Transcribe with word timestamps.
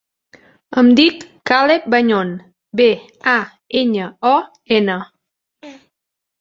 Em 0.81 0.87
dic 0.99 1.25
Caleb 1.49 1.85
Bañon: 1.95 2.33
be, 2.81 2.89
a, 3.35 3.37
enya, 3.85 4.11
o, 4.33 4.35
ena. 4.81 4.99